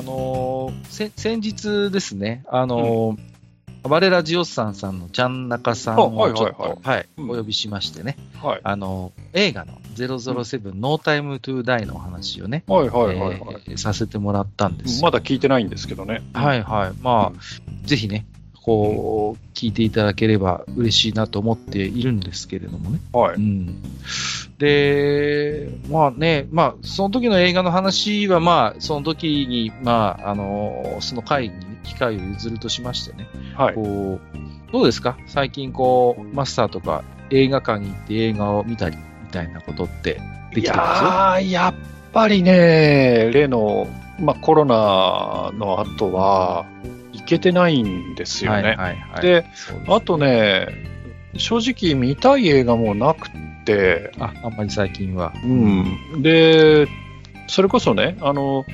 [0.00, 16.22] あのー、先日ですね、あのー、暴れラジオさんさんのちゃん中さんをちょっと、はい、お呼びしましてね、はい、あの、映画の007、ノータイムトゥーダイのお話をね、はいはいはい、えー、させてもらったんですまだ聞いてないんですけどね。
[16.32, 16.92] はいはい。
[17.02, 18.24] まあ、うん、ぜひね、
[18.62, 23.00] こう、聞いていただければ嬉しいなと思っているんですけれどもね。
[23.12, 23.36] はい。
[23.36, 23.82] うん。
[24.58, 33.26] で、まあね、まあ、その時の映画の話は、まあ、その時に、まあ、あの、その会に、機会を譲るとしましてね。
[33.56, 33.74] はい。
[33.74, 34.20] こ
[34.68, 35.16] う、どうですか？
[35.26, 40.20] 最近、こう、マスターとか映画館に行って映画を見たり、みたいなことって
[40.54, 41.42] できてます？
[41.42, 41.74] いややっ
[42.12, 43.88] ぱりね、例の、
[44.20, 46.99] まあ、コロナの後は、行
[47.30, 48.62] けてないんですよね。
[48.62, 49.44] はいはいはい、で、
[49.88, 50.68] あとね、
[51.36, 53.30] 正直見たい映画もなく
[53.64, 54.12] て。
[54.18, 55.32] あ、あんまり最近は。
[55.44, 56.22] うん。
[56.22, 56.88] で、
[57.46, 58.70] それこそね、あの、う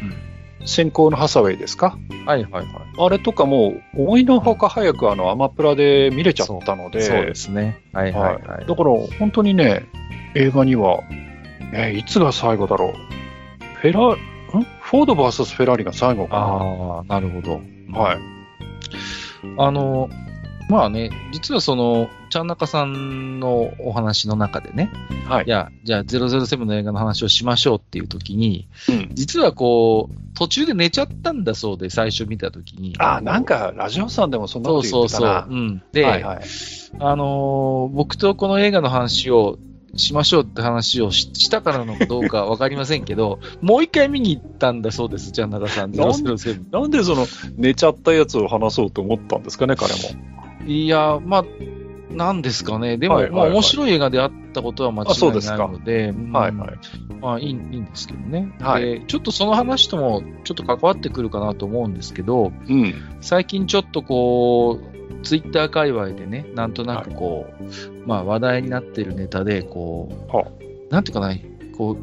[0.65, 1.99] ん、先行のハサウェイですか？
[2.25, 2.67] はいはいはい。
[2.99, 7.03] あれとかも、思いのほか早くあの、アマプラで見れちゃったので。
[7.03, 7.83] そうですね。
[7.93, 8.43] はいはいはい。
[8.43, 9.85] はい、だから、本当にね、
[10.35, 11.03] 映画には、
[11.73, 12.95] えいつが最後だろう？
[13.81, 14.17] フェラ、ん？
[14.81, 16.41] フォード VS フェラーリが最後かな。
[16.41, 17.61] ああ、なるほど。
[17.93, 18.19] はい。
[19.59, 20.11] あの、
[20.69, 24.91] まあね、実はその、ちゃんなかさんのお話の中でね、
[25.29, 25.45] はい。
[25.47, 32.95] いや、じゃあ007の映画の話をしましょうっていう時に、うん、実はこう、途中で寝ちゃったんだそうで、最初見た時に。
[32.99, 35.09] あ、なんか、ラジオさんでもそんなこと言ってたな。
[35.09, 35.47] そうそうそう。
[35.51, 35.83] うん。
[35.93, 36.41] で、はいはい、
[36.99, 39.59] あのー、僕とこの映画の話を
[39.99, 45.93] しましょうって話をしたからのかどうかわかりませんけど、 もう一回見に行ったんだそうです、じゃあ、奈良さん。
[45.93, 46.73] 007。
[46.73, 50.01] なんでその、寝ちゃったやつを話そうと思ったんですかね、彼も。
[50.67, 51.45] いや、まあ、
[52.11, 52.97] なんですかね。
[52.97, 56.79] でも、はいはいはい、まあ、面白い映画であったことは間違いないので、ではいはい。
[57.21, 58.55] まあいい、いいんですけどね。
[58.61, 58.83] はい。
[58.83, 62.95] で、ちょっとその話ともちょっと関わってくるかなと思うんですけど、うん。
[63.21, 67.73] 最近ちょっとこう、ツイッター界隈でね、なんとなくこう、はい、
[68.07, 70.47] まあ話題になってるネタで、こう、は
[70.91, 71.35] なんていうかな、
[71.77, 71.97] こう、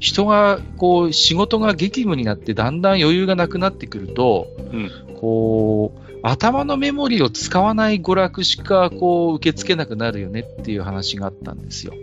[0.00, 11.94] 人が、こう、仕事が激務になってだんだん余裕がなくなってくると、うん、こう、頭のメモリを使わない娯楽しか、こう、受け付けなくなるよねっていう話があったんですよ。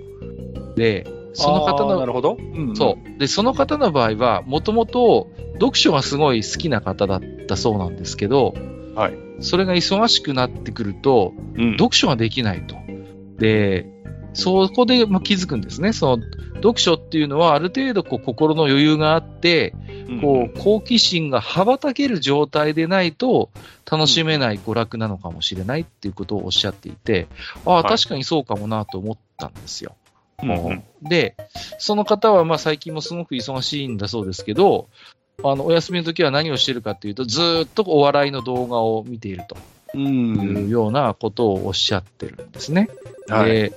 [0.75, 3.19] で、その方の、なるほど、うんうん、そう。
[3.19, 8.53] で、その方の場合は、もともと読書がすごい好きな方だったそうなんですけど、
[8.95, 9.17] はい。
[9.39, 12.75] それが忙しくなってくると、うん、読書ができないと。
[13.37, 13.87] で、
[14.33, 15.93] そこで気づくんですね。
[15.93, 16.23] その、
[16.55, 19.73] 読書っていうのはある程度こう心の余裕があって、
[20.21, 23.49] こう、好奇心が羽ばたける状態でないと
[23.89, 27.27] 楽しめない娯楽なのかもしれないっていうことをおっしゃっていて、
[27.65, 29.95] ああ、確かにそうかもなと思ったんですよ。
[30.43, 31.35] うんうん、で、
[31.77, 34.87] その方はまあ最近もすごく忙しいんだそうですけど、
[35.43, 39.57] あの、お休みの時は何をしてるかというと、ずっとお笑いの動画を見ていると。
[39.93, 42.89] いうようなことをおっしゃってるんですね。
[43.27, 43.73] はい、で、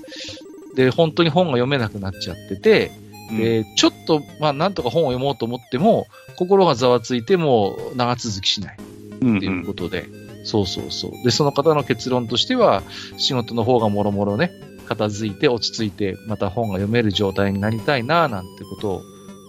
[0.77, 2.93] で、本当に本が読めなくなっちゃってて、
[3.37, 11.11] で、ちょっと、まあ、なんとか本を読もうと思っても、心がざわついても長続きしないっていうことで、うんうん、そうそうそう。
[11.25, 12.83] で、その方の結論としては、
[13.17, 14.53] 仕事の方がもろもろね、
[14.87, 19.03] 片付いて落ち着いて、また本が読める状態になりたいな、なんてことを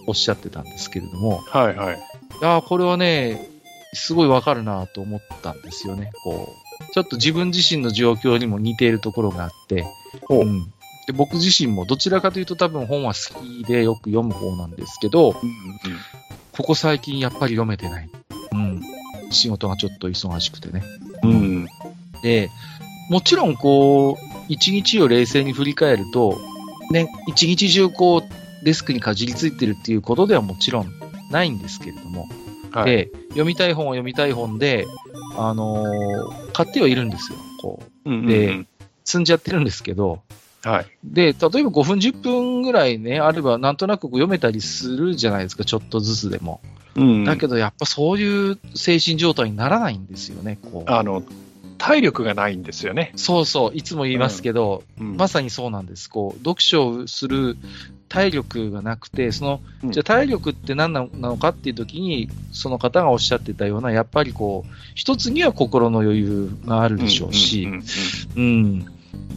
[0.06, 1.96] おっしゃってたんですけれども、はいはい。
[1.96, 1.98] い
[2.42, 3.48] やこれはね、
[3.92, 6.12] すごいわかるなと思ったんですよね。
[6.22, 6.54] こ
[6.90, 9.86] う、ちょっと自分自身の状況にも似ているところがあって、
[10.28, 10.64] うん、
[11.06, 15.36] で僕自身もどちらかというと多分本は好きでよく読む方なんですけど、うんうん、
[16.52, 18.10] ここ最近やっぱり読めてない。
[18.52, 18.80] うん。
[19.30, 20.82] 仕事がちょっと忙しくてね。
[21.22, 21.66] うん。
[22.22, 22.50] で、
[23.10, 26.38] もちろんこう、一日を冷静に振り返ると、
[26.90, 30.92] ね、一日中こう、デスクにかじりついてるっていうことではもちろん
[31.30, 32.28] ないんですけれども、
[32.72, 34.88] はい、で、読みたい本は読みたい本で、
[35.36, 38.10] あのー、買ってはいるんですよ、こう。
[38.10, 38.66] うんうんうん、で、
[39.04, 40.20] 積んじゃってるんですけど、
[40.64, 40.86] はい。
[41.04, 46.60] で、例えば5分、10分ぐらいね、あればなんとなく読めたりするじゃないですか、ちょっとずつでも。
[46.96, 50.90] うん、だけど、やっぱそういう精神状態にならないんですよね、こう。
[50.90, 51.22] あの、
[51.86, 53.12] 体力がないんですよね。
[53.14, 56.10] そうそう、いつも言いますけど、うんうん、まさにそうなんです。
[56.10, 57.56] こう、読書をする
[58.08, 59.60] 体力がなくて、その、
[59.92, 67.68] じゃあ体力って何なのかっていう時に、その方がおっしゃってたような、やっぱりこう、一つには心の余裕があるでしょうし、
[68.36, 68.84] うん。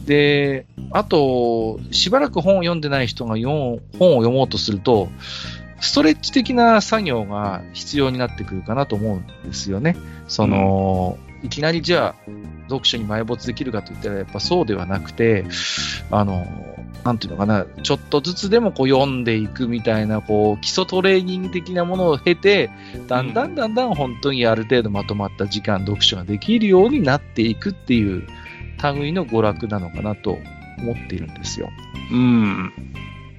[0.04, 5.08] で、あと、しばらく本を読んでない人が本を読もうとすると、
[5.80, 9.96] ストレッチ的な作業が必要になってくるかなと思うんですよね。
[10.26, 12.30] その、うん、いきなりじゃあ、
[12.68, 15.44] 読書に埋没できるかといったら、やっぱそうではなくて、
[16.10, 16.46] あの、
[17.04, 22.70] なんていうのかな、ちょっとずつでもこう読んでいくみたいな、こう、基礎トレーニング的なものを経て、
[23.06, 28.26] だんだんだんだん本当にある程度まとまった時間読書ができるようになっていくっていう
[28.94, 30.38] 類の娯楽なのかなと
[30.78, 31.70] 思っているんですよ。
[32.12, 32.72] うん。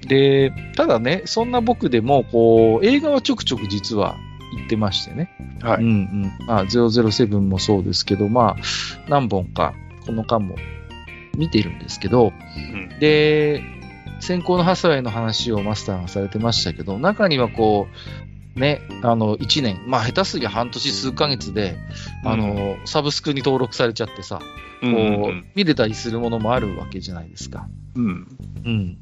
[0.06, 4.16] で、ただね、そんな僕でも、こう、映画はちょくちょく実は
[4.56, 5.30] 行ってましてね。
[5.62, 5.82] はい。
[5.82, 6.32] うんうん。
[6.46, 9.74] まあ、007もそうですけど、まあ、何本か、
[10.06, 10.56] この間も
[11.36, 12.32] 見ているんですけど、
[12.74, 13.62] うん、で、
[14.20, 17.86] 先行のハサウェイの話をマスターがされてましたけど、中にはこ
[18.56, 21.76] う、ね、あの、1年、まあ、下手すりゃ半年数ヶ月で、
[22.24, 24.44] うん、あの、サブスクに登録されちゃってさ、こ
[24.82, 27.68] う、うんうん、見れたりするものもあるわけじゃないですか。
[27.94, 28.26] うん。
[28.64, 28.98] うん。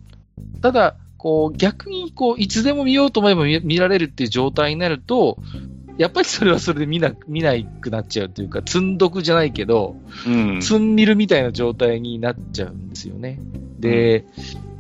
[0.61, 5.37] ただ、こう、逆に、こう、いつでも見ようと思えば見られるっていう状態になると、
[5.99, 9.97] やっぱりそれはそれで見な、見ないくなっちゃうというか、積んどくじゃないけど、
[10.27, 13.39] うん、積んみるみたいな状態になっちゃうんですよね。
[13.79, 14.27] で、うん、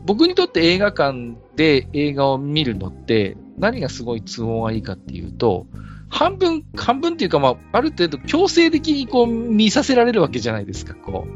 [0.06, 5.66] 僕にとって映画館で映画を見るのって、何がすごい都合がいいかっていうと、
[6.10, 11.26] 半分、半分っていうか、まあ、ある程度強制的にこう見させられるわけじゃないですか、こ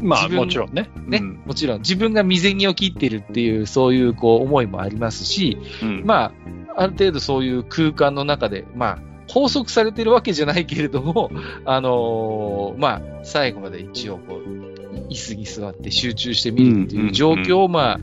[0.00, 0.04] う。
[0.04, 0.90] まあ、もちろんね。
[1.06, 1.78] ね、うん、もちろん。
[1.80, 6.32] 自分が未然を切ってるっていう、そういうこう思いもありますし、うん、ま
[6.76, 8.98] あ、ある程度そういう空間の中で、まあ、
[9.28, 11.30] 拘束されてるわけじゃないけれども、
[11.66, 18.00] あのー、まあ、最後まで一応こう、椅子に座って集中して見るっていう状況を、まあ、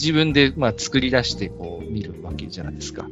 [0.00, 3.06] 自分で、まあ、作り出してこう見るわけじゃないですか。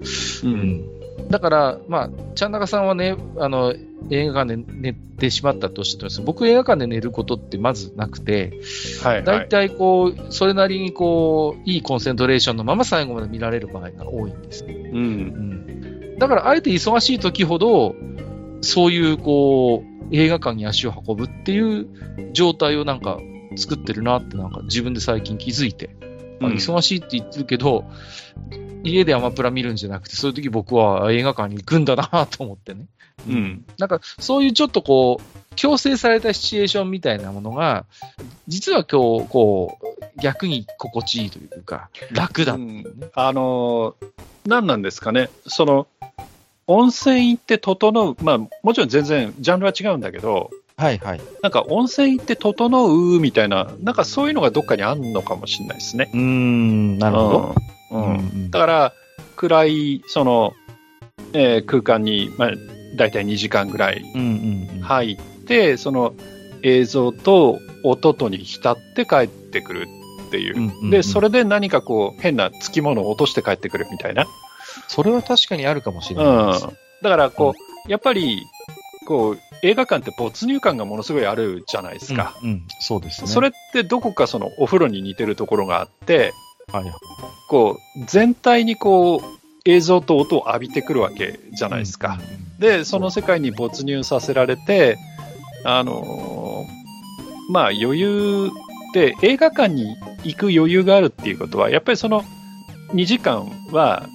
[0.44, 0.84] うん。
[1.30, 3.74] だから、まあ、ちゃんなかさんはね、あの、
[4.10, 6.20] 映画館で寝てしまったとおっしゃってます。
[6.20, 8.52] 僕映画館で寝ることってまずなくて、
[9.02, 14.64] はい、はい、大体こう、それなりにこう、いいコンセントレーションのまま最後まで見られる場合が多いんです。
[14.64, 14.72] うん。
[14.72, 15.64] うん
[16.18, 17.96] だから、あえて忙しい時ほど、
[18.60, 21.88] そういう、こう、映画館に足を運ぶっていう
[22.32, 23.18] 状態をなんか
[23.56, 25.90] 作ってるなってなんか自分で最近気づいて、
[26.40, 27.84] うん、忙しいって言ってるけど、
[28.82, 32.86] 家でアマプラ見るんじゃなくて、そういう時僕は映画館に行くんだなと思ってね。
[33.28, 33.64] うん。
[33.78, 37.86] なんか、そういうちょっとこう、強制されたシチュエーションみたいなものが、
[38.48, 43.96] 実は今日、こう、逆に心地いいというか、楽だ、ねうん、あの
[44.46, 45.30] 何なんですかね。
[45.46, 45.86] その、
[46.66, 51.20] 温泉行って整う、まあ、もちろん全然ジャンルは違うんだけど、はいはい。
[51.42, 56.10] なんか温泉行って整うみたいな、なんかそういうのがどっかにあるのかもしれないですね。
[56.12, 57.54] うん、なるほど。
[57.92, 58.16] うん。
[58.16, 58.92] うん、だから、
[59.36, 60.52] 暗い、その、
[61.32, 62.50] えー、空間に、まあ、
[62.96, 64.04] 大体2時間ぐらい
[64.82, 65.16] 入っ
[65.46, 66.14] て、うんうん、その
[66.62, 69.88] 映像と音とに浸って帰ってくる
[70.28, 70.56] っていう。
[70.56, 74.26] うんうんうん、で、それで何かこう、変なつきものを落として帰ってくるみたいな。
[74.88, 76.64] それは確かにあるかもしれないです。
[76.64, 78.42] うん、だから、こう、うん、やっぱり、
[79.06, 82.36] こう、映画館って没入感がものすごいあるじゃないですか。
[82.42, 83.28] うん、うん、そうですね。
[83.28, 86.32] それってどこかそのお風呂に似てるところがあって、
[86.72, 86.84] はい、
[87.48, 89.22] こう、全体にこう、
[89.64, 92.18] 映像と音を浴びてくるわけじゃないですか。
[92.58, 94.98] で、その世界に没入させられて、
[95.64, 98.50] あのー、まあ余裕
[98.92, 102.24] で映画館に行く余裕があるっていうことは、やっぱりその
[102.92, 104.06] 2時間は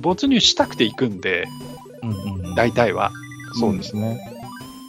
[0.00, 1.46] 没入したくて行くんで、
[2.02, 3.12] うんうん、大体は。
[3.58, 4.35] そうですね。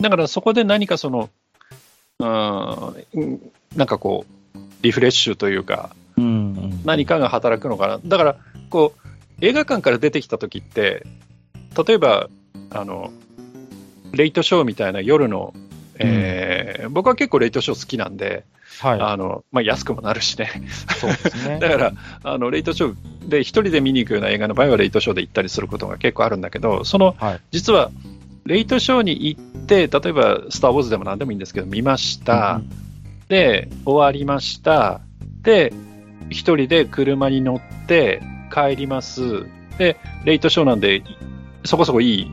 [0.02, 1.30] だからそこで何かその、
[2.20, 8.00] うん、なんかこう、リフレッシュというか、うんうん、何かが働くのかな。
[8.04, 8.38] だから、
[8.70, 9.08] こう、
[9.42, 11.06] 映画館から出てきた時って、
[11.88, 12.30] 例えば、
[12.72, 13.12] あの、
[14.14, 15.54] レイトショーみたいな夜の、
[16.00, 18.46] えー、うん、僕は結構レイトショー好きなんで、
[18.80, 20.50] はい、あの、まあ、安くもなるしね。
[21.00, 21.58] そうですね。
[21.62, 27.92] だから、あの、レイトショーで一人で見に行くような映画の場合はレイトショーで行ったりすることが結構あるんだけど、その、はい、実は、
[28.48, 32.62] レイトショーに行って、例えば、スター・ウォーズでも何でもいいんですけど、見ました。
[32.62, 32.70] うん、
[33.28, 35.02] で、終わりました。
[35.44, 35.74] で、
[36.30, 38.22] 一人で車に乗って
[38.54, 39.46] 帰ります。
[39.78, 41.04] で、レイトショーなんで、
[41.66, 42.32] そこそこいい、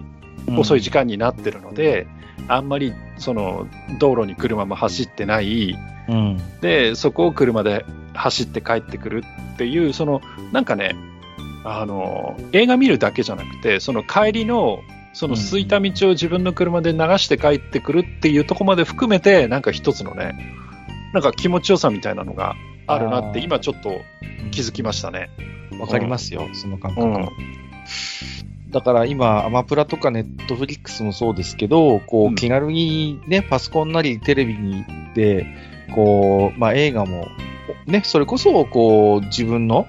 [0.56, 2.06] 遅い時間になってるので、
[2.38, 3.66] うん、あんまり、その、
[3.98, 5.76] 道路に車も走ってない、
[6.08, 10.20] うん、で、そこを車で走って帰ってくるっていう、その、
[10.52, 10.94] なんかね、
[11.64, 14.80] あの、映画見るだけじゃなくて、その帰りの、
[15.14, 20.34] その空いた道を自分の車で流して帰ってくるっていうとこまで含めて、なんか一つのね、
[21.14, 22.56] なんか気持ちよさみたいなのが
[22.86, 24.00] あるなって、今ちょっと
[24.50, 25.30] 気づきましたね。
[25.78, 27.06] わかりますよ、その感覚。
[27.06, 27.28] うん
[28.74, 35.46] だから今、アマプラとかネットフリックスもそうですけど、こう、気軽にね、パソコンなりテレビに行って、
[35.94, 37.28] こう、まあ映画も、
[37.86, 39.86] ね、それこそ、こう、自分の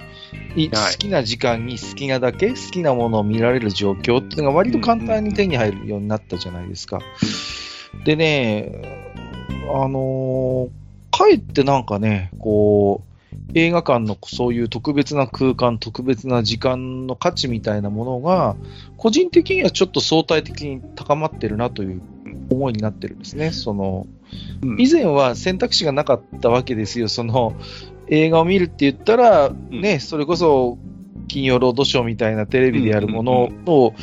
[0.56, 7.00] 好きな時間に好きなだけ好きなものを見られる状況っていうのが割と簡単に手に入るようになったじゃないですか。
[8.06, 8.72] でね、
[9.74, 13.16] あのー、かえってなんかね、こう、
[13.54, 18.56] 映画館のそういう特別な空間、特別な時間の価値みたいなものが、
[18.98, 22.02] 個人的にはちょっと相対的に高まってるなという
[22.50, 23.52] 思いになってるんですね。
[23.52, 24.08] その、
[24.78, 27.08] 以前は選択肢がなかったわけですよ。
[27.08, 27.54] その、
[28.08, 30.78] 映画を見るって言ったら、ね、それこそ、
[31.28, 33.94] 金曜ロードショーみたいなテレビでやるものを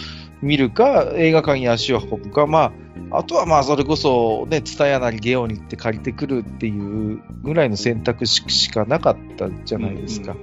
[0.42, 2.72] 見るか、映画館に足を運ぶか、ま
[3.10, 10.36] あ、あとはまあ、それこそ、ね、ツタヤなりゲオに行って借りてくるっていうぐらいの選択肢しかなかったじゃないですか。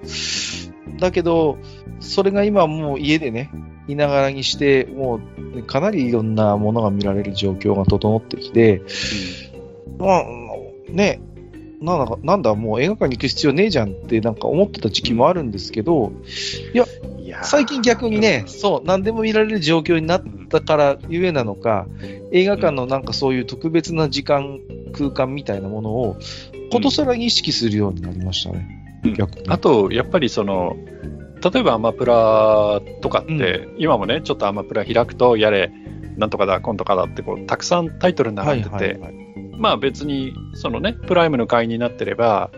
[0.99, 1.57] だけど、
[1.99, 3.51] それが今もう家でね、
[3.87, 5.19] いながらにして、も
[5.55, 8.83] うかなりいろんなものが見られる状況が整ってきて、
[9.97, 10.25] うん、まあ、
[10.91, 11.21] ね、
[11.81, 16.11] なんだなんだ、もう映画館に行く必要ねえじゃんってなんか思ってた時期もあるんですけど、
[16.73, 16.85] いや、
[17.19, 21.87] いや最近逆にね、そう、何でも見られる状況になったからゆえなのか、
[22.31, 24.59] 映画館のなんかそういう特別な時間、
[24.91, 26.17] 空間みたいなものを、
[26.71, 29.01] ことさらに意識するようになりましたね。
[29.05, 29.45] うん、逆に。
[29.47, 30.75] あと、やっぱりその、
[31.53, 35.71] 例えばアマプラとかって、うん、今もね、ちょっとアマプラ開くと、やれ、
[36.17, 39.13] なんとかだ、コントかだってこう、たくさんタイトル並んでて、はいはいはい、
[39.59, 42.49] まあ別に、そのね、プライムの会員になってれば、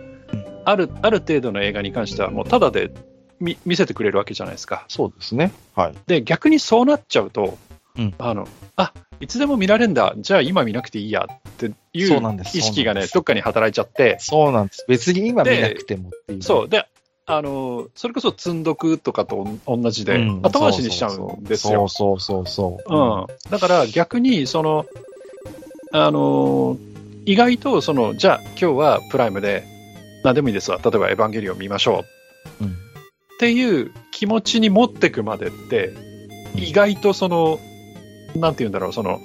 [0.63, 2.91] ある、ある程度の映画に関してはもうタダで
[3.39, 4.86] 見見せてくれるわけじゃないですか。
[4.88, 5.51] そうですね。
[5.75, 5.96] はい。
[6.08, 7.58] で、逆にそうなっちゃうと、
[7.98, 11.74] うん、あの、あ、いつでも見られるんだ、じゃあ今見なくていいやっていう
[12.53, 14.17] 意識がね、どっかに働いちゃって。
[14.20, 14.86] そうなんです。
[14.88, 16.43] 別に今見なくてもっていう。
[16.43, 16.70] そう。
[16.70, 16.86] で、
[17.25, 21.88] あの、それこそ積んどくとかと同じで、うん、後回しにしちゃうんですよ。
[21.88, 22.93] そうそうそうそう。
[22.93, 23.51] うん。
[23.51, 24.86] だから逆に、その、
[25.91, 26.77] あの、
[27.32, 29.64] 意外と、その、じゃあ今日はプライムで
[30.22, 30.80] 何でもいいですわ。
[30.84, 32.04] 例えばエヴァンゲリオン見ましょ
[32.60, 32.66] う。
[32.66, 32.74] うん、っ
[33.40, 35.94] ていう気持ちに持ってくまでって、
[36.56, 37.58] 意外とその、
[38.36, 39.22] なんて言うんだろう、その、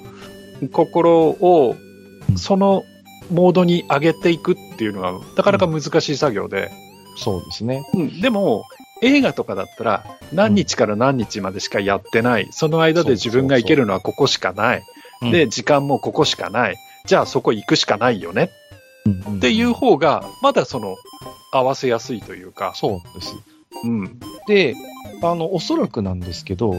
[0.71, 1.75] 心を、
[2.37, 2.83] その
[3.29, 6.71] モードに上げていくっていうのが、なかなか難しい作業で、
[7.17, 7.83] そうですね。
[7.93, 8.63] うん、でも、
[9.01, 12.47] 映画とかだったら、何日から何日までしかやってない。
[12.51, 14.83] その間で自分が行けるのはここしかない。
[15.29, 16.77] で、時間もここしかない。
[17.07, 18.51] じゃあそこ行くしかないよね。
[19.37, 20.97] っていう方が、まだその、
[21.51, 22.73] 合わせやすいというか。
[22.75, 23.35] そうです。
[23.83, 24.19] うん。
[24.47, 24.75] で、
[25.23, 26.75] あの、おそらくなんですけど、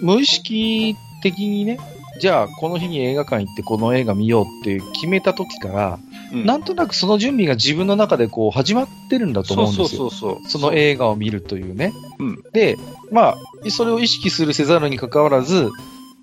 [0.00, 1.78] 無意識的にね、
[2.20, 5.98] じゃあこの日に映画館行ってこの映画見ようって決めた時から、
[6.32, 10.10] うん、なんとなくその準備が自分の中でこう始まってるんだと思うんですよ。
[10.10, 11.92] その映画を見るというね。
[12.20, 12.76] うん、で、
[13.10, 15.70] まあ、それを意識するせざるにかかわらず、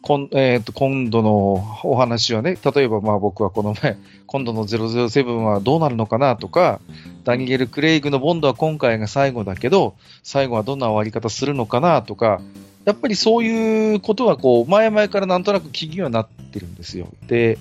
[0.02, 6.82] こんえー、と今度のお話はね、例えばまあ僕はこの前、今度の007はどうなるのかなとか、
[7.24, 12.42] ダニエル・クレイグのボンドは今回が最後だけど、最後はどんな終わり方するのかなとか、
[12.84, 17.08] やっぱりそういうことがこう、前々からなんとなく気にはなってるんですよ。
[17.28, 17.60] で、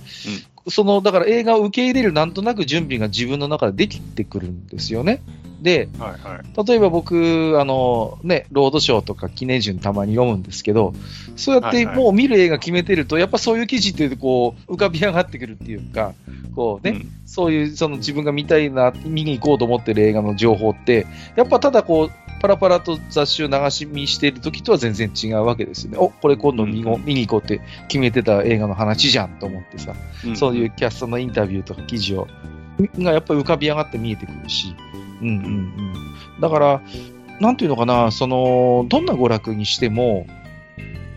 [0.64, 5.20] うん、その、だから映画を受け入れるなんとなく準備が自分の中でできてくるんですよね。
[5.62, 10.94] で、はいはい、例えば僕、あの、ね、ロードショーとか記念順たまに読むんですけど、
[11.36, 16.14] そうやってもう見る映画決めてると、やっぱそういう記事ってこう、浮かび上がってくるっていうか、
[16.54, 25.98] こうね、うん、そういうその自分が見たいな、見に行こうと思ってる映画の情報って、やっぱただこう、パラパラと雑誌を流し見している時とは全然違うわけですよね。
[25.98, 29.94] お、これ今度見,、見に行こうって決めてた映画の話じゃんと思ってさ、
[30.26, 32.28] うん、そういうキャストのインタビューとか記事を、
[32.98, 34.74] がやっぱり浮かび上がって見えてくるし、
[35.20, 36.40] うんうんうん。
[36.40, 36.82] だから、
[37.40, 40.26] なんていうのかな、その、どんな娯楽にしても、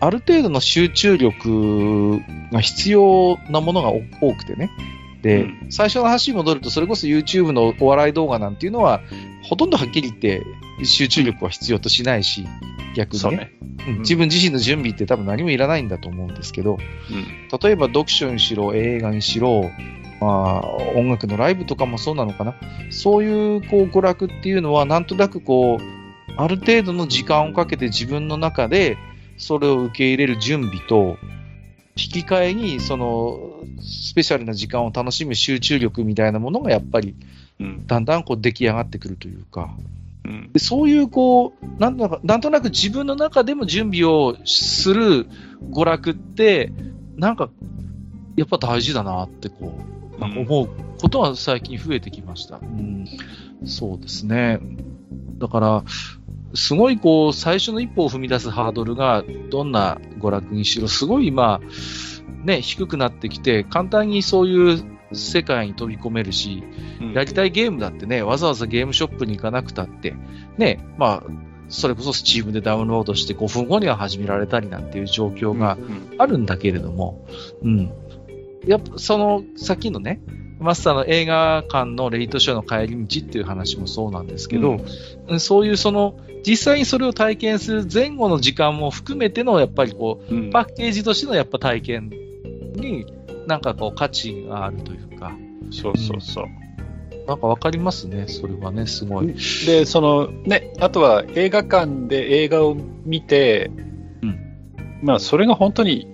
[0.00, 2.20] ある程度の集中力
[2.52, 4.70] が必要なものが多くてね。
[5.22, 9.00] で、うん、最初の話に戻ると、それこそ YouTube のお笑い動画なんていうのは、
[9.48, 10.42] ほとんどはっきり言って
[10.84, 12.46] 集中力は必要としないし、
[12.96, 13.52] 逆にね、ね。
[13.86, 19.70] うん、自分自身の準備って多分何もいらないんだと思うんですけど、うん、例えば読書にしろ、映画にしろ、
[20.20, 22.54] まあ、音楽のライブとかもそうなのかな。
[22.90, 28.96] そういうこう娯楽っていうのは、なんとなくこう、ある程度の時間をかけて自分の中で
[29.36, 31.18] それを受け入れる準備と、
[31.96, 33.38] 引き換えに、その、
[33.80, 37.14] スペシャルな時間を楽しむ集中力みたいなものがやっぱり、
[37.86, 39.74] だんだんこう出来上がってくるというか、
[40.24, 45.26] うん、でそういうこうなんか、なんとなく自分の中でも準備をする
[45.70, 46.72] 娯楽って、
[47.16, 47.50] なんか、
[48.36, 49.78] やっぱ大事だなってこ
[50.18, 50.68] う、思う
[51.00, 52.56] ことは最近増えてきました。
[52.56, 53.06] うん、
[53.64, 54.60] そうですね。
[55.38, 55.84] だから、
[56.54, 61.60] すごいこう、最初の一歩を踏み出すハードルが、どんな娯楽にしろ、すごい今、
[62.44, 66.62] ね、低くなってきて、簡単にそういう世界に飛び込めるし、
[67.00, 70.14] うん、やりたいゲームだってね、わざわざゲームショップに行かなくたって、
[70.58, 71.30] ね、まあ、
[71.68, 75.78] それこそスチームでダウンロードして5分後には始められたりなんていう状況が
[76.18, 77.26] あるんだけれども、
[77.62, 77.92] うん、うん、
[78.66, 80.20] やっぱその先のね、
[80.58, 84.78] マスターの映画館のレイトショーの帰り道っていう話もそうなんですけど、
[85.28, 92.10] うん、そういうその、実際にそれを体験する前後の時間も含めての、やっぱりこう、うん、パッケージとしてのやっぱ体験
[92.74, 93.06] に、
[93.46, 95.32] なんかこう価値があるというか。
[95.70, 96.44] そうそうそう。
[97.26, 99.34] なんかわかりますね、それはね、すごい。
[99.66, 103.70] で、そのね、あとは映画館で映画を見て、
[104.22, 104.38] うん、
[105.02, 106.06] まあ、それが本当に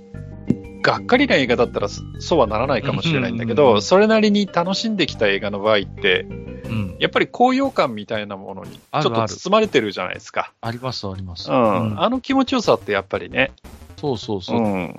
[0.83, 10.53] がっかりな映画だったらそうはならないかもしれないんだけど、それなりに楽しんできた映画の場合って、うん、やっぱり高揚感みたいなものにちょっと包まれてるじゃないですか。
[10.61, 12.01] ありますあります、うん。
[12.01, 13.53] あの気持ちよさってやっぱりね。
[13.97, 14.59] そうそうそう。
[14.59, 14.95] うん、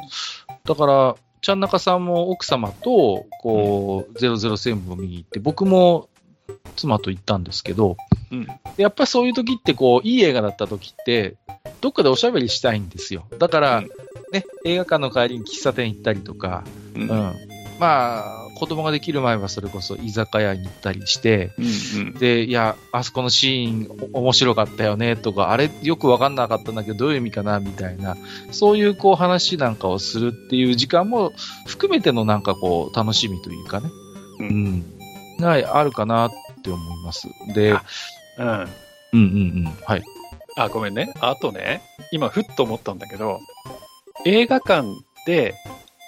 [0.65, 6.07] だから、ちゃんなかさんも奥様と、こう、007を見に行って、僕も
[6.75, 7.97] 妻と行ったんですけど、
[8.31, 11.35] うん、やっぱりそういう時って、こう、いい映画だった時って、
[11.81, 13.25] どっかでおしゃべりしたいんですよ。
[13.39, 13.89] だから、うん、
[14.31, 16.63] ね、映画館の帰りに喫茶店行ったりとか、
[16.95, 17.09] うん、うん、
[17.79, 28.17] まあ、子供ができる前はそれこそ居酒屋に行ったりして、うんうん、で、いや、あそこのシーン面白かったよねとか、あれよくわかんなかったんだけどどういう意味かなみたいな、
[28.51, 31.33] そういうこう話なんかをするっていう時間も
[31.65, 33.89] 含めてのなんかこう楽しみというかね、
[34.41, 34.85] うん、
[35.39, 36.31] があるかなっ
[36.63, 37.29] て思います。
[37.55, 37.79] で、うん。
[38.47, 38.67] うん
[39.13, 39.17] うんう
[39.69, 39.75] ん。
[39.87, 40.03] はい。
[40.55, 41.11] あ、ごめんね。
[41.19, 43.39] あとね、今ふっと思ったんだけど、
[44.23, 44.87] 映画館
[45.25, 45.55] で、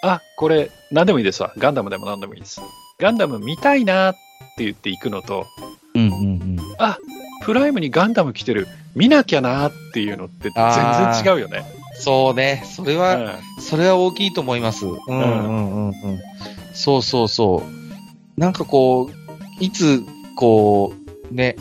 [0.04, 1.54] あ、これ、何でもいいですわ。
[1.58, 2.62] ガンダムでも何でもいいです。
[3.00, 4.14] ガンダム見たいなっ
[4.58, 5.48] て言って行くのと、
[5.96, 6.16] うんうんう
[6.56, 6.60] ん。
[6.78, 6.98] あ、
[7.44, 8.68] プライムにガンダム来てる。
[8.96, 11.64] 見なきゃなっていうのって全然違うよね。
[11.96, 12.64] そうね。
[12.66, 14.86] それは、うん、それは大きいと思います。
[14.86, 15.94] うんうんうんうん。
[16.74, 18.40] そうそうそう。
[18.40, 20.04] なんかこう、いつ、
[20.36, 20.94] こ
[21.32, 21.56] う、ね、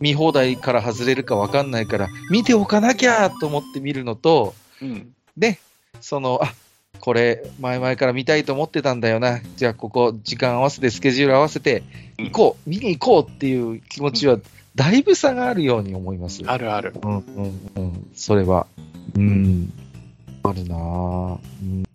[0.00, 5.58] 見放題から外れるか分かんないから、見ておかなきゃと思って見るのと、うん、で、
[6.00, 6.52] その、あ
[7.00, 9.40] これ、前々から見たいと思ってたんだよな。
[9.56, 11.82] じゃあ、ここ、時間合わせて、スケジュール合わせて、
[12.18, 14.38] 行こう、見に行こうっていう気持ちは、
[14.74, 16.42] だいぶ差があるように思います。
[16.46, 16.94] あるある。
[17.02, 18.10] うんうんうん。
[18.14, 18.66] それは。
[19.16, 19.72] うん。
[20.42, 21.38] あるなぁ。
[21.62, 21.89] うん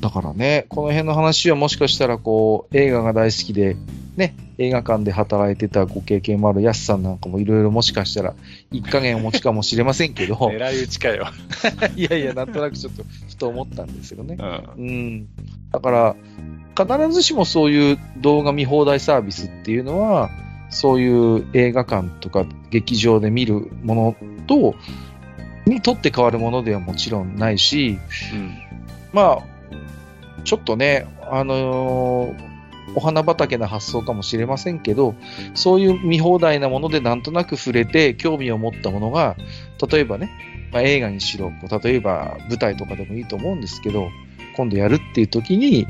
[0.00, 3.76] だからね、この辺の話はもしかしたらこう映画が大好きで、
[4.16, 8.34] ね、映画館で働いてたご経験もあるやすさんなんかもいろいろもしかしたら
[8.70, 10.34] 一加減お持ちかもしれませんけど。
[10.54, 11.26] 狙い撃ちかよ。
[11.96, 14.36] いやいや、なんとなくちょっとふと思ったんですよね。
[14.38, 14.42] う
[14.82, 15.28] ん、うん。
[15.72, 16.16] だから、
[16.76, 20.30] 必ずしもそういう動画見放題サービスっていうのは、
[20.70, 24.74] そういう映画館とか劇場で見るものと、
[25.66, 27.98] にとって変わるものではもちろんないし、
[28.32, 28.54] うん、
[29.12, 29.53] まあ、
[30.44, 32.54] ちょっとね、あのー、
[32.96, 35.14] お花畑な発想かもしれませんけど、
[35.54, 39.36] そういう見放題なものでなんとなく触れて興味を持ったものが、
[39.90, 40.30] 例えばね、
[40.72, 44.08] まあ、映画にしろ、例えば舞台とかでもいいと思うんですけど、
[44.56, 45.86] 今度やるっていう時に、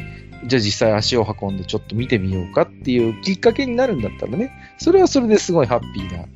[0.47, 6.27] じゃあ実際足を運んでちょっと見てみようかっていうきっかけになるんだったらね、それはそれですごいハッピーな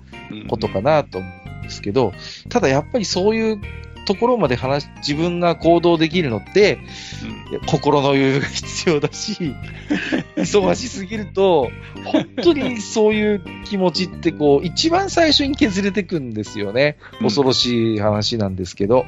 [0.48, 2.12] ことかなと思うんですけど、
[2.48, 3.60] ただやっぱりそういう
[4.08, 6.78] ところまで話、自分が行動できるのって、
[7.52, 9.54] うん、心の余裕が必要だし、
[10.34, 11.70] 忙しすぎると、
[12.06, 16.96] 本当にそういう気持ちってこう、一番最初に削れてくんですよね。
[17.20, 19.04] 恐ろしい話なんですけど。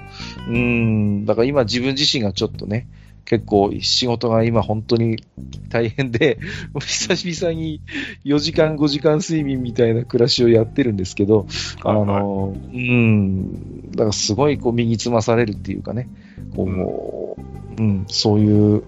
[0.46, 2.86] うん、だから今自分自身がちょっとね、
[3.24, 5.22] 結構仕事が今本当に
[5.68, 6.38] 大変で、
[6.80, 7.80] 久々に
[8.24, 11.46] 4時間5時間睡眠みたいな暮らしをやってるんですけど、
[11.84, 16.08] あの、うん、だからすごいこう身につまされるっていうかね、
[16.54, 17.36] こ
[17.78, 18.82] う、うん、そういう、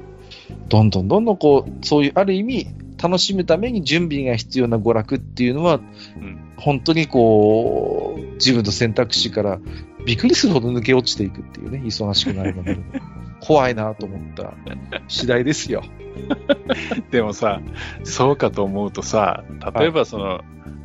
[0.69, 2.67] どんどんどんどんこう、そういうある意味
[3.03, 5.81] 楽しむために準備が必要な娯楽っていうのは、
[6.17, 9.59] うん、本当にこう、自分の選択肢から
[10.07, 12.79] びっくりするほど抜け落ちていくっていうね、忙しくなるので。
[13.43, 14.55] 怖いなと思った
[15.09, 15.83] 次第ですよ。
[17.11, 17.61] でもさ、
[18.05, 19.43] そうかと思うとさ、
[19.77, 20.43] 例えばその、はい、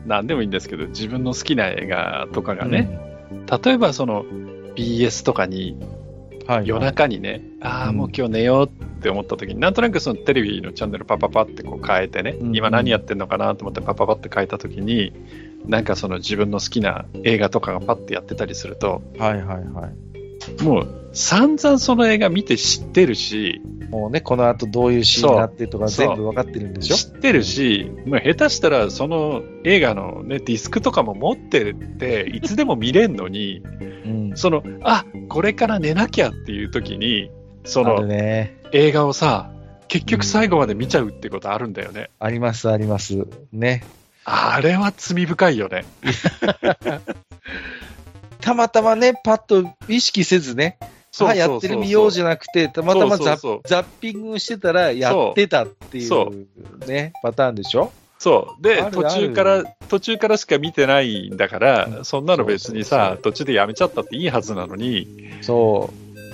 [0.08, 3.00] 何でもいいんですけど、自分の好きな映画とかがね、
[3.32, 4.26] うん、例えばその
[4.76, 5.78] BS とかに、
[6.48, 8.70] はい、夜中にね、ああ、もう今日寝ようっ
[9.02, 15.14] て思った時に、なんとなくそのテレビのチャンネルパパパってこう変えてね、うん、今何やってんのかなと思ってパパパって変えた時に、
[15.68, 20.07] なんかその自分の好きな映画とかがパッてやってたりすると、はいはいはい。
[20.62, 26.96] もう散々その映画見て知ってるし、もうね、この後どういうシーンになってとか全部分かってるんでしょ？
[26.96, 33.64] 知ってるし、まあ、下手したらその映画のね、ディスクとかも持ってて、いつでも見れんのに、
[34.06, 37.32] うん、その、あ、これから寝なきゃっていう時に、
[37.64, 39.52] その、ね、映画をさ、
[39.88, 42.10] 結局最後まで見ちゃうってことあるんだよね。
[42.20, 43.26] うん、あります、あります。
[43.54, 43.84] ね。
[44.26, 45.86] あれは罪深いよね。
[48.48, 50.78] たまたまね、パッと意識せずね、
[51.20, 56.48] あ、やってる見ようじゃなくて、たまたまザッピングしてたらやってたっていう
[56.88, 57.92] ね、パターンでしょ？
[58.18, 58.64] そう。
[58.64, 65.08] で、途中から、途中からしか見てないんだから、そんなの別にさ、途中でやめちゃったっていいはずなのに。
[65.42, 65.92] そ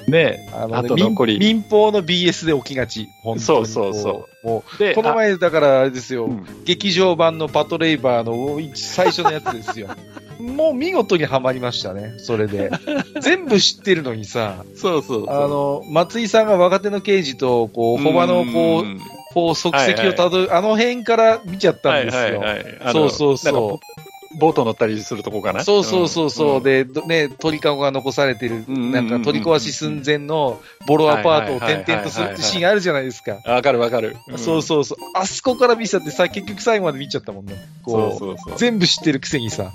[0.08, 0.12] う。
[0.12, 1.58] ねあの、と残り民。
[1.58, 3.08] 民放の BS で起きがち。
[3.24, 4.48] 本当にそうそうそう。
[4.48, 9.90] もう、で、この前、だからあれですよ、うん、劇場版のパトレイバーの最初のやつですよ。
[10.44, 12.70] もう見事にはまりましたね、それで。
[13.22, 22.22] 全部知ってるのにさ、そうそうあの、松井さんが若手の刑事と、こう、ホバのこう、こう、足跡をたどる、はいはい、あの辺から見ちゃったんですよ。
[22.22, 24.14] はいはいはい、そうそうそう。
[24.36, 25.64] ボート乗ったりするとこかな？
[25.64, 33.40] そうそうそうそう、うん、で、ね、鳥かごが残されてる、なんか取り壊し寸前のボロアパートを転々とするってシーンあるじゃないですか。
[33.46, 34.98] わかるわかる、うん、そうそうそう。
[35.14, 37.56] あそこから見ちゃってさ、結局最後まで見ちゃったもんね。
[37.84, 39.72] こう、そうそうそう全部知ってるくせにさ。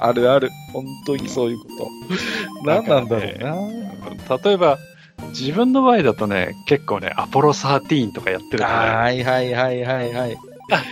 [0.00, 0.50] あるある。
[0.72, 1.88] 本当にそういうこと。
[2.64, 4.36] 何なんだろうな。
[4.44, 4.78] 例えば、
[5.30, 8.96] 自分の場合だとね、結構ね、アポロ13とかやってるから、ね。
[8.96, 10.36] はいはいはいはいはい。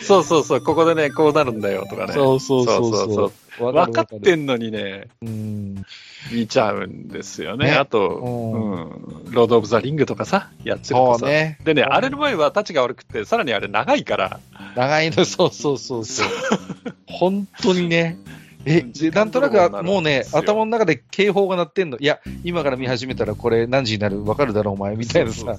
[0.02, 2.12] そうそうそう、ここでね、こうなるんだよとかね。
[2.12, 3.32] そうそうそうそう。
[3.58, 5.84] 分かってんのにね、うん、
[6.32, 7.66] 見ちゃうんですよね。
[7.66, 11.26] ねあと、うん、ロード・オブ・ザ・リングとかさ、やってるとさ。
[11.26, 14.40] ね、でね、あれの前はタチが悪くて、さらにあれ長いから。
[14.74, 16.28] 長いの、そうそうそうそう。
[17.06, 18.16] 本当にね。
[18.64, 21.98] え、なんとなくもうね、頭の中で警報が鳴ってんの？
[21.98, 25.56] いや、今から見始めたらこれ何時になるわかるだろう、お前、みたいなさ、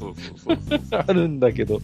[0.91, 1.81] あるんだけど、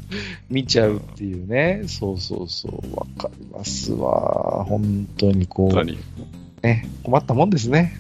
[0.50, 1.84] 見ちゃうっていうね。
[1.88, 4.66] そうそうそう、わかりますわ。
[4.66, 6.66] 本当にこう。
[6.66, 7.94] ね、困ったもんですね。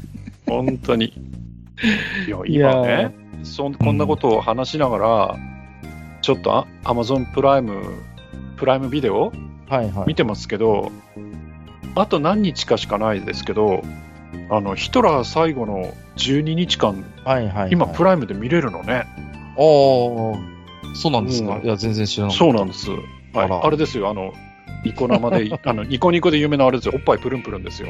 [0.45, 1.13] 本当に。
[2.27, 7.95] いや、今ね、そこんなことを話しながら、うん、ちょっとアマゾンプライム、
[8.58, 9.32] プライムビデオ、
[9.69, 10.91] はいはい、見てますけど、
[11.95, 13.84] あと何日かしかないですけど、
[14.49, 18.93] あのヒトラー最後の12日間、はいはい、はい、今、プライムで見れるのね。
[18.93, 22.36] ああ、そうなんですか、うん、いや、全然知らない。
[22.36, 22.89] そうなんです。
[22.91, 22.95] は
[23.45, 24.34] い、ああれですよ、あの、
[24.84, 27.89] ニコ生で、 あの、ニコニコで有名なあれですよ、おっぱいプルンプルンですよ。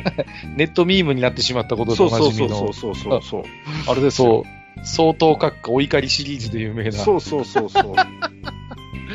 [0.56, 2.56] ネットミームになってしまったことでおなじみの。
[2.56, 3.44] そうそうそうそう
[3.88, 4.44] あれですよ。
[4.84, 6.92] 相当閣下お怒りシリーズで有名な。
[6.94, 7.96] そうそうそうそう。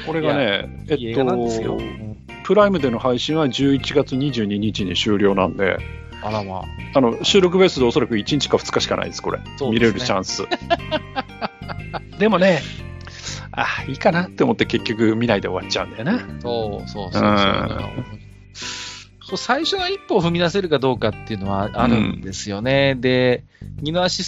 [0.07, 1.79] これがね、えっと、
[2.44, 5.78] プライムでの配信は11月22日に終了なんで、
[6.22, 6.64] あらまあ。
[6.94, 9.38] あの、収録ベースでおそらく1日か2日しかないです、これ。
[9.38, 10.44] ね、見れるチャンス。
[12.18, 12.62] でもね、
[13.50, 16.18] あ、いいかなって思って結局見ないで終わっちゃうんだよな。
[16.40, 17.22] そうそうそうそう。
[17.22, 18.24] うん
[19.37, 22.92] 最初の一歩を踏み出せるかどうかっていうのはあるんですよね。
[22.94, 23.44] うん、で、
[23.81, 24.23] 二の足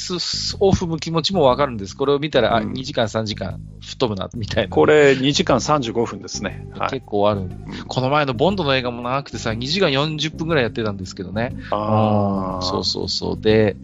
[0.60, 1.96] を踏む気持ちもわかるんです。
[1.96, 4.70] これを見たら、うん、あ、2時間、3時間吹っ飛ぶな、みたいな。
[4.70, 6.66] これ、2時間35分ですね。
[6.76, 7.48] はい、結構ある、
[7.86, 11.56] この前のボンドの映画も長くてさ、2時間40分ぐらいやってたんですけどね。
[11.70, 12.62] ああ。
[12.62, 13.40] そうそうそう。
[13.40, 13.76] で、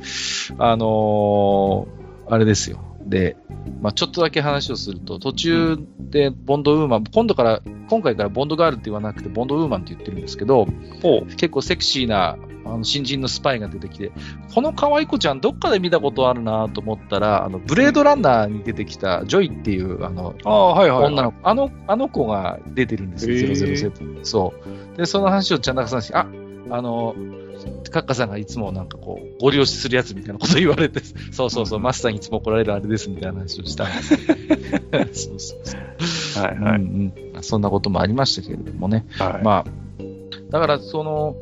[0.58, 2.91] あのー、あれですよ。
[3.06, 3.36] で、
[3.80, 10.66] まあ、ちょっとだけ話をすると、途中でボンドウーマン、今度から、今回からボンドガールって言わなくて、ボンドウーマンって言ってるんですけど、
[11.36, 14.12] 結構セクシーなあの新人のスパイが出てきて、
[14.54, 24.24] この可愛い子ちゃん、どっかで見たことあるなと思ったら、あのブレードランナーに出てきたジョイっていうあの、あはいはい、女の子、あのあの子が出てるんですよ、007。
[24.24, 24.54] そ
[24.94, 24.96] う。
[24.96, 26.26] で、その話をちゃんなかさんし、あ
[26.70, 27.14] あの、
[27.90, 31.00] カッカさんがいつもなんかこう、ご利用しするやつみたいなこと言われて、
[31.32, 35.04] そうそうそう、マスターにいつも怒られるあれですみたいな話をしたんですけど。
[35.12, 35.78] そうそうそ
[36.40, 36.42] う。
[36.44, 37.42] はいはい、うんうん。
[37.42, 39.06] そんなこともありましたけれどもね。
[39.18, 40.02] はい、まあ、
[40.50, 41.36] だからその、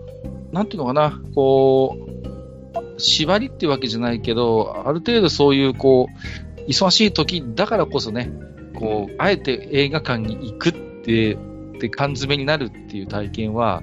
[0.53, 8.31] なんていうのかな、こう、縛りっていうわけじゃないけど、ある程度そういうこう、忙しい時だからこそね、
[8.75, 11.37] こう、あえて映画館に行くって
[11.81, 13.83] って缶詰になるっていう体験は、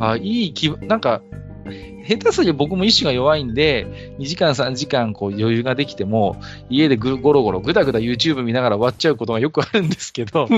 [0.00, 1.22] あいい気、なんか、
[2.06, 3.86] 下手すりゃ僕も意志が弱いんで、
[4.18, 10.48] 2時間3時間こう余裕ができても、家でぐゴロゴロぐだぐだ YouTube 見ながら終わっちゃうことがよくあるんですけど、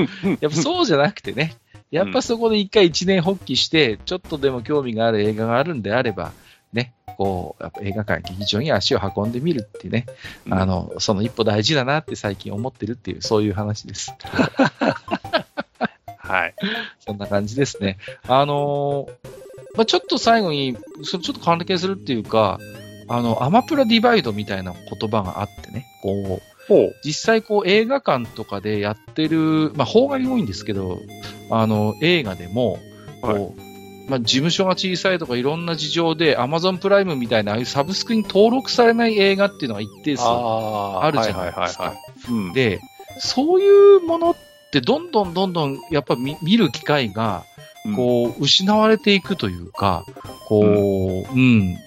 [0.40, 1.54] やっぱそうじゃなくてね、
[1.90, 6.32] やっぱそこで一回一年発起して、ちょっとでも興味がある映画があるんであれば、
[6.72, 10.06] ね、こう、やっぱ映画館、劇場に足を運んでみるってね、
[10.46, 14.14] うん、あの、その一歩大事だなって最近思ってるっていう、そういう話です。
[16.30, 16.54] はい。
[16.98, 17.98] そんな感じですね。
[18.26, 19.40] あのー
[19.76, 22.58] まあ、ちょっと最後に、それちょっと関係するっていうか、
[23.08, 26.40] あの、アマプラディバイドみたいな言葉があってね、こ
[26.70, 31.00] う、実際こう映画館とかでやってる、まあ、邦画に多いんですけど、
[31.50, 32.78] あの、映画でも、
[33.20, 33.52] こう、はい、
[34.08, 41.94] まあ、事務所が小さいとかいろんな事情で、アマゾンプライムみたいな、ああいうサブスクに登録されない映画っていうのが一定数あるじゃないですか。
[42.54, 42.80] で、
[43.18, 44.36] そういうものっ
[44.70, 47.44] てどんどんどんどんやっぱ見る機会が
[47.96, 50.04] こう、失われていくというか、
[50.46, 51.78] こう、うん、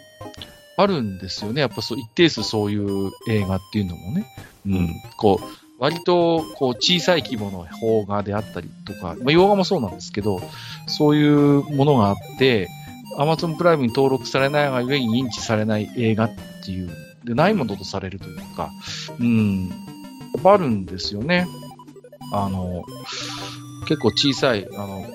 [0.75, 1.61] あるんですよね。
[1.61, 4.25] やっぱそう、一定数そういう映画っていうのもね。
[4.65, 4.89] うん。
[5.17, 5.45] こう、
[5.79, 10.41] 割と、こう、小さい規模の邦画であったりとか、まあ、洋画もそうなんですけど、
[10.87, 12.69] そういうものがあって、
[13.17, 16.31] アマゾンプライムに登録されないがゆえに認知されない映画っ
[16.65, 16.89] ていう、
[17.23, 18.71] で、ないものとされるというか、
[19.19, 19.71] うん、
[20.43, 21.45] あるんですよね。
[22.31, 22.83] あの、
[23.87, 25.05] 結構小さい、あの、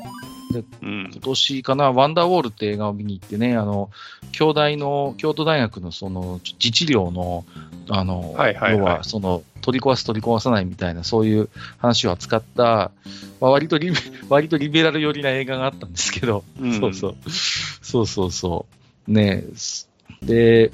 [0.52, 3.90] で、うん、今年かな、ワンダーウォールって映画を見に行ってね、あの、
[4.32, 7.44] 京大の、京都大学のその、自治療の、
[7.90, 12.90] あの、はいはいはい、要は、その、取り壊す取り壊さないみたいな、そういう話を扱った、
[13.40, 13.96] まあ、割とリベ、
[14.28, 17.16] 割とリベラル寄りな映画があったんですけど、うん、そうそう。
[17.82, 18.66] そうそうそ
[19.06, 19.12] う。
[19.12, 19.44] ね
[20.22, 20.70] で、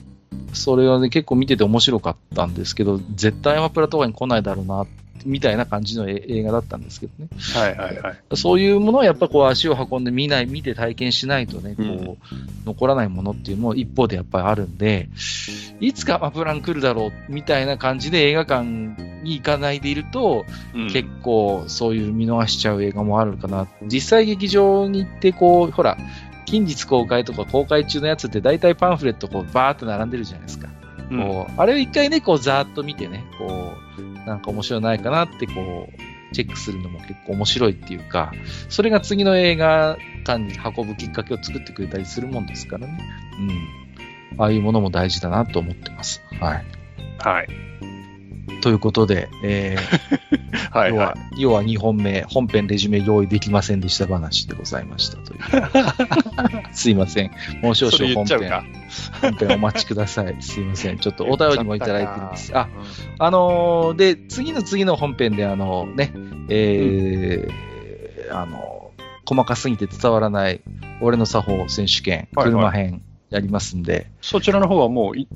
[0.52, 4.86] それはね、結構見てて面白かったんですけど、絶対アマプラとかに来ないだろうなっ
[5.24, 7.28] みたいな感じの映画だったんですけどね。
[7.54, 8.36] はいはいはい。
[8.36, 12.18] そういうものをやっぱこう足を運んで見ない、見て体験しないとね、こう、うん、
[12.66, 15.08] 残らないものっていうのも一方でやっぱりあるんで、
[15.80, 23.68] いつかアプラン来るだろうみたいな感じで映画館に行かないでいると、うん、結構そういう見逃しちゃう映画もあるかな。
[23.82, 25.96] 実際劇場に行ってこう、ほら、
[26.44, 30.68] 近日公開とか公開中のやつって大体パンフレットこうバーっと並んでるじゃないですか。
[31.08, 38.32] こう、あれを一回ね、こう、ざーっと見てね、こう、なんか面白いないかなって、こう、チェックするのも結構面白いっていうか、
[38.68, 42.98] それが次の映画館に運ぶきっかけを作ってくれたりするもんですからね。
[44.32, 44.40] うん。
[44.40, 46.20] ああいうものも大事だなと思ってます。
[46.40, 46.64] はい。
[47.20, 47.48] はい。
[48.62, 55.40] ということで、えー、 はい、はい、要は、要は2本目、本編レジュメ用意できませんでした話でございましたという。
[56.72, 57.30] すいません。
[57.62, 58.50] もう少々本編、
[59.20, 60.36] 本編お待ちください。
[60.40, 60.98] すいません。
[60.98, 62.56] ちょっとお便りもいただいてます。
[62.56, 62.68] あ、
[63.18, 66.12] あのー、で、次の次の本編で、あのね、
[66.48, 68.90] えー、うん、あの、
[69.26, 70.60] 細かすぎて伝わらない
[71.00, 73.02] 俺の作法選手権、車編、はいはい
[73.34, 74.12] やりますんで。
[74.20, 75.26] そちらの方はもうい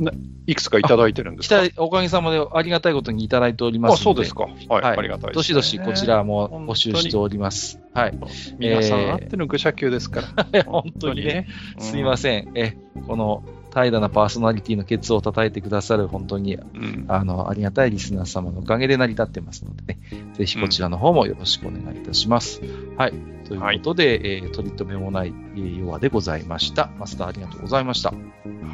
[0.47, 1.63] いくつかいただいてるんですか？
[1.83, 4.01] おかげさまでありがたいことにいただいておりますので。
[4.01, 4.45] あ、そうですか。
[4.73, 4.83] はい。
[4.85, 7.81] はい、ありがたいです、ね、どしどしこちらも募集しております。
[7.93, 8.19] はい。
[8.59, 10.63] 皆さんあっての愚者級ですから。
[10.65, 11.49] 本当にね。
[11.79, 12.53] すいません。
[12.55, 12.77] え、
[13.09, 13.43] この、
[13.79, 20.01] 怠惰なパーソナリティのケツを叩いてくださる本当に、うん、あの、ありがたいリスナー様のおかげで成り立ってますのでね、
[20.35, 22.61] ぜひこちらの方もよろしくお願いいたします。
[22.61, 23.13] うん、はい。
[23.45, 26.91] ということで、はい、えー、取り留めもない、えー、弱でございました。
[26.99, 28.13] マスターありがとうございました。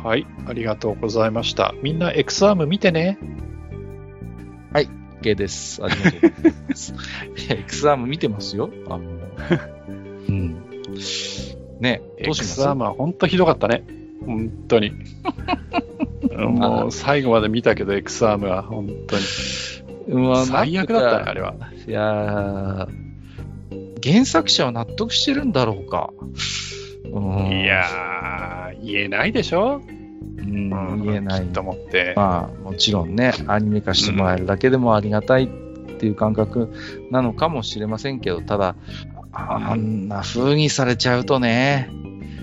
[0.03, 1.75] はい、ありがとうございました。
[1.83, 3.19] みんな X アーム見てね。
[4.73, 4.88] はい、
[5.21, 5.85] OK です。
[5.85, 6.95] ありがとうございます。
[7.53, 8.71] X アーム見てますよ。
[8.87, 9.01] あの、
[10.29, 10.55] うん。
[11.81, 13.85] ね、どうします ?X アームは本当ひどかったね。
[14.27, 14.93] 本当に。
[16.37, 19.23] もう最後まで見たけど、X アームは本当に。
[20.27, 21.55] まあ、最悪だったね、あれは。
[21.87, 22.89] いや
[24.03, 26.11] 原作者は納得してるんだろうか。
[27.07, 27.11] い
[27.65, 29.81] やー、言えないでしょ？
[30.37, 31.47] うん、言えない。
[31.47, 32.13] と思って。
[32.17, 35.49] まあ、もちろんね、アニメ化してもらえるだけでもありがたいっ
[35.99, 36.75] ていう感覚
[37.11, 38.77] なのかもしれませんけど、ただ、
[39.33, 41.91] あんな風にされちゃうとね、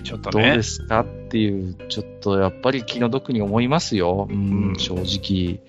[0.02, 0.46] ちょっとね。
[0.46, 4.28] どうですかっていう、ちょっとやっぱり気の毒に思いますよ。
[4.30, 5.60] うん、正直。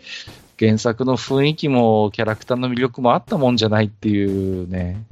[0.60, 5.04] 原作の雰囲気もキャラクターの魅力もあったもんじゃないっていうね。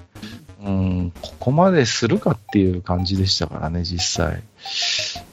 [0.64, 4.44] うん、ここまでするかっていう感じでしたからね、実際。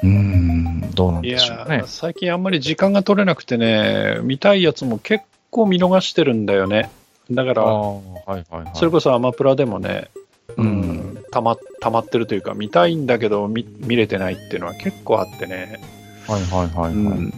[0.03, 1.83] うん、どうなんでしょうね。
[1.87, 6.91] 最近あんまり時間が取れなくてね、見たいやつも結構見逃してるんだよね。
[7.31, 10.09] だから、はいはいはい、それこそアマプラでもね、
[10.57, 15.81] うん、たま、たまってるというか、見たいんだけど見、見れてないっていうのは結構あってね。
[16.27, 16.93] はいはいはいはい。
[16.93, 17.35] うん、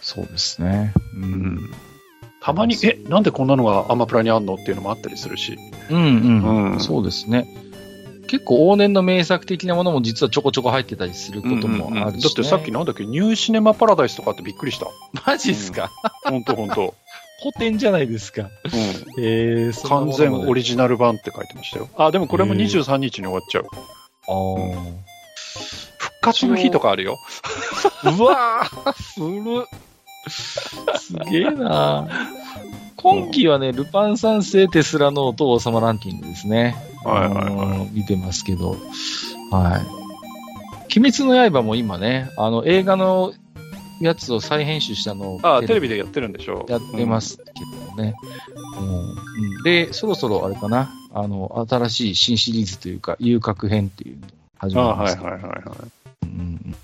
[0.00, 0.92] そうですね。
[1.14, 1.70] うん。
[2.40, 5.58] たまに、え、なんでこんなのがアマプラにあんのっていうのもあったりするし。
[5.90, 6.72] うんうん。
[6.72, 7.46] うん、そうですね。
[8.28, 14.86] 結構往年の名作的なものも実はちょこちょこ入ってたりすることもあるし、ねうんうん、だってさっきなんだっけ、ニューシネマパラダイスとかってびっくりした。
[15.26, 15.90] マジっすか、
[16.26, 16.94] うん、ほんとほんと。
[17.40, 18.42] 古典じゃないですか。
[18.42, 19.24] うん。
[19.24, 21.88] えー、完全オリジナル版って書いてましたよ。
[21.96, 23.66] あ、でもこれも23日に終わっちゃう。
[23.72, 25.08] ああ。
[25.98, 27.18] 復活の日とかあるよ。
[28.04, 29.66] うわぁ、古っ。
[30.28, 32.08] すげえな
[32.96, 36.76] 今期はね、ルパン三世テスラノート王様ランキングですね。
[37.04, 37.90] はいはいはい。
[37.92, 38.76] 見てますけど。
[39.52, 40.98] はい。
[40.98, 43.32] 鬼滅の刃も今ね、あの、映画の
[44.00, 45.40] やつを再編集したのを。
[45.42, 47.44] ああ、テレビでやってるんでしょやってますけ
[47.96, 48.14] どね。
[48.78, 54.26] うん、で、そろそろあれかな、あの、新しい新シリーズというか、遊郭編っていうの
[54.58, 55.22] 始まります、ね。
[55.22, 55.78] はいはいはいはい。
[56.22, 56.76] うん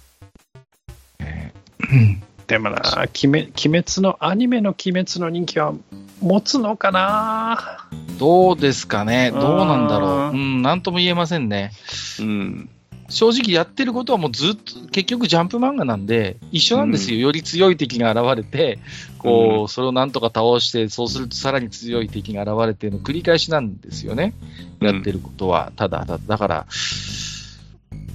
[1.20, 2.82] えーでもな、
[3.24, 5.72] 鬼滅の、アニメの鬼滅の人気は
[6.20, 7.88] 持つのかな？
[8.18, 9.30] どうですかね。
[9.30, 10.30] どうなんだろう。
[10.34, 11.72] うん、なんとも言えませんね。
[12.20, 12.68] うん。
[13.14, 17.16] 正直やってることはもうずっと、結局ジャンプ漫画なんで、一緒なんですよ。
[17.16, 18.80] うん、より強い敵が現れて、
[19.18, 24.34] こう、うん、それをなんとか倒して、そうするとさらに強い敵が現れての繰り返しなんですよね。
[24.80, 25.72] やってることは。
[25.76, 26.66] ただ、だから、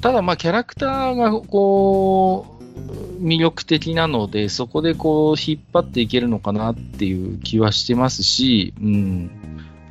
[0.01, 9.31] ただまあキャラクターがこう、魅力的なので、そこでこう引っ張っていけるのかなっていう気はしてますし、うん。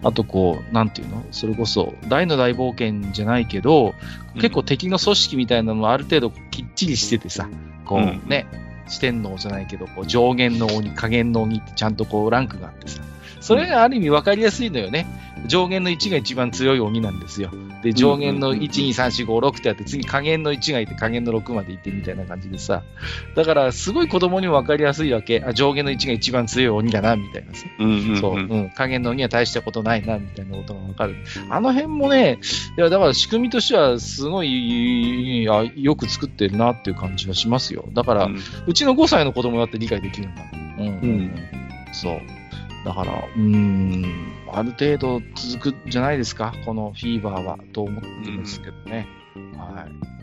[0.02, 1.24] あとこう、なんていうの？
[1.32, 3.94] それこそ、大の大冒険じゃないけど、
[4.34, 7.48] 結構敵の組織みたいなのもある程度きっちりしててさ、
[7.84, 8.46] こうね、
[8.86, 13.02] うん、四天王じゃないけど、こう上限の鬼、下限の鬼ってちゃんとこうランクがあってさ、
[13.40, 15.06] それがある意味分かりやすいのよね。
[15.46, 17.50] 上限の1が一番強い鬼なんですよ。
[17.82, 22.82] で、上限の1、2、3、4、5、6ってあって、次下限の1がいて、下限の6までいってみたいな感じでさ。
[23.36, 25.42] だから、すごい子供にも分かりやすいわけ。
[25.46, 27.66] あ、上限の1が一番強い鬼だな、みたいなさ。
[28.20, 28.70] そう、うん。
[28.74, 31.16] 下限の鬼は大したことないな、みたいなことが分かる。
[31.50, 32.38] あの辺もね、
[32.76, 37.88] いや、だから仕組みとしては、すごい、あよく作ってるなっていう感じがしますよ。
[37.92, 40.42] だから、うん、うちの5歳の子供だって理解できるんだ。
[40.78, 40.86] うん。
[40.86, 41.32] うん、
[41.92, 42.37] そう。
[42.88, 49.06] だから、うん、ある程度続くんじゃないですか、このフィーバーは、と思ってますけどね。
[49.36, 50.17] うん、はい。